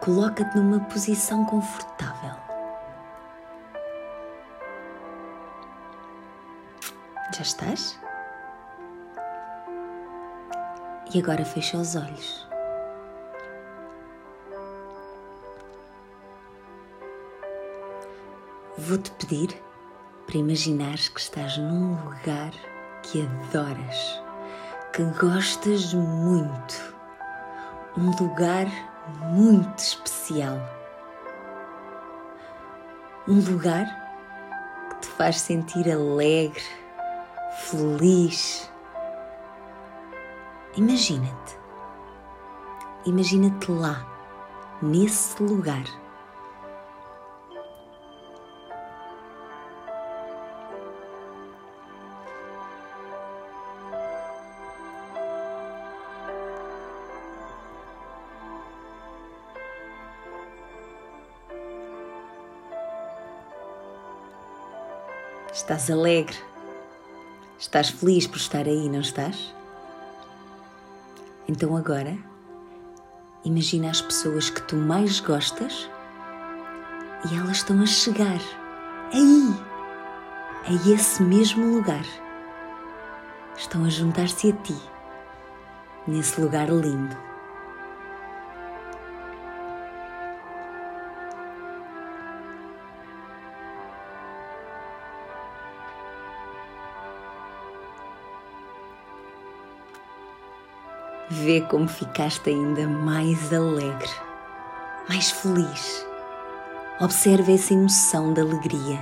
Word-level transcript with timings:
coloca-te 0.00 0.56
numa 0.56 0.80
posição 0.80 1.44
confortável. 1.44 2.34
Já 7.32 7.42
estás? 7.42 7.98
E 11.12 11.18
agora 11.18 11.44
fecha 11.44 11.76
os 11.76 11.96
olhos. 11.96 12.48
Vou-te 18.78 19.10
pedir 19.12 19.62
para 20.26 20.38
imaginares 20.38 21.08
que 21.08 21.20
estás 21.20 21.58
num 21.58 22.02
lugar 22.04 22.52
que 23.02 23.22
adoras, 23.22 24.22
que 24.92 25.02
gostas 25.20 25.92
muito, 25.92 26.96
um 27.96 28.10
lugar 28.16 28.66
muito 29.18 29.78
especial. 29.78 30.58
Um 33.28 33.40
lugar 33.40 33.86
que 34.90 35.00
te 35.00 35.08
faz 35.08 35.40
sentir 35.40 35.90
alegre, 35.90 36.62
feliz. 37.58 38.70
Imagina-te. 40.76 41.58
Imagina-te 43.06 43.70
lá, 43.70 44.06
nesse 44.82 45.42
lugar. 45.42 45.84
Estás 65.52 65.90
alegre. 65.90 66.36
Estás 67.58 67.90
feliz 67.90 68.24
por 68.24 68.36
estar 68.36 68.66
aí, 68.66 68.88
não 68.88 69.00
estás? 69.00 69.52
Então 71.48 71.76
agora, 71.76 72.16
imagina 73.44 73.90
as 73.90 74.00
pessoas 74.00 74.48
que 74.48 74.62
tu 74.62 74.76
mais 74.76 75.18
gostas 75.18 75.90
e 77.28 77.36
elas 77.36 77.56
estão 77.56 77.82
a 77.82 77.86
chegar 77.86 78.40
aí, 79.12 79.54
a 80.68 80.94
esse 80.94 81.20
mesmo 81.20 81.74
lugar. 81.74 82.04
Estão 83.56 83.84
a 83.84 83.88
juntar-se 83.88 84.50
a 84.50 84.52
ti, 84.52 84.76
nesse 86.06 86.40
lugar 86.40 86.68
lindo. 86.68 87.29
Vê 101.32 101.60
como 101.60 101.86
ficaste 101.86 102.50
ainda 102.50 102.88
mais 102.88 103.52
alegre, 103.52 104.10
mais 105.08 105.30
feliz. 105.30 106.04
Observe 107.00 107.54
essa 107.54 107.72
emoção 107.72 108.32
de 108.32 108.40
alegria. 108.40 108.98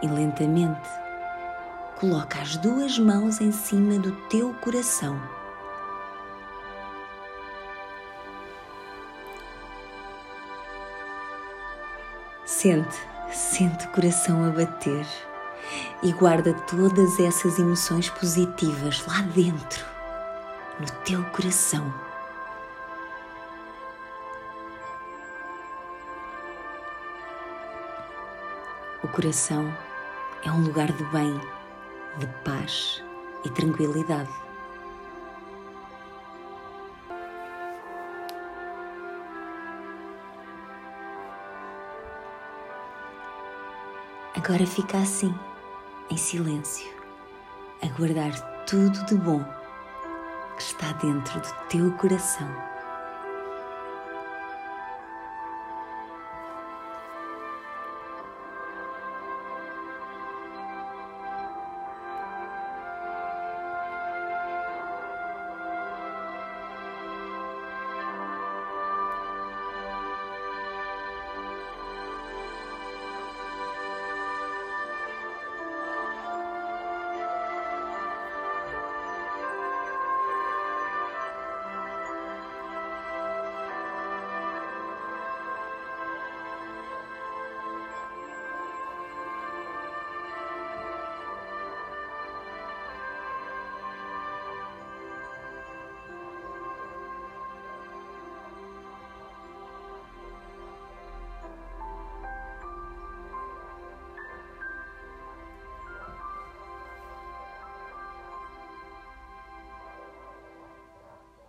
E 0.00 0.08
lentamente 0.08 0.88
coloca 2.00 2.40
as 2.40 2.56
duas 2.56 2.98
mãos 2.98 3.38
em 3.42 3.52
cima 3.52 3.98
do 3.98 4.12
teu 4.28 4.54
coração. 4.62 5.20
Sente, 12.46 12.96
sente 13.30 13.84
o 13.84 13.90
coração 13.90 14.42
a 14.42 14.48
bater 14.48 15.06
e 16.02 16.12
guarda 16.12 16.52
todas 16.52 17.18
essas 17.20 17.58
emoções 17.58 18.08
positivas 18.08 19.04
lá 19.06 19.20
dentro, 19.34 19.84
no 20.78 20.86
teu 21.04 21.22
coração. 21.30 21.92
O 29.02 29.08
coração 29.08 29.76
é 30.44 30.50
um 30.50 30.62
lugar 30.62 30.90
de 30.92 31.04
bem, 31.04 31.40
de 32.18 32.26
paz 32.44 33.02
e 33.44 33.50
tranquilidade. 33.50 34.30
Agora 44.34 44.66
fica 44.66 44.96
assim 44.98 45.34
em 46.10 46.16
silêncio, 46.16 46.90
a 47.82 47.86
guardar 47.96 48.64
tudo 48.66 49.04
de 49.06 49.14
bom 49.14 49.44
que 50.56 50.62
está 50.62 50.92
dentro 50.94 51.40
do 51.40 51.68
teu 51.68 51.92
coração. 51.92 52.48